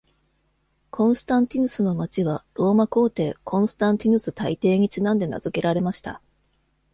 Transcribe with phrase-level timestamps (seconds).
[0.89, 6.23] コンスタンティヌスの町は、ローマ皇帝コンスタンティヌス大帝にちなんで名付けられました。